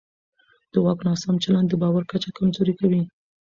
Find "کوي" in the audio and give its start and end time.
2.79-3.01